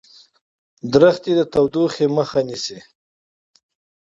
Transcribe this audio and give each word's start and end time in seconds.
ونې 0.93 1.31
د 1.37 1.39
تودوخې 1.51 2.05
مخه 2.15 2.39
نیسي. 2.47 2.79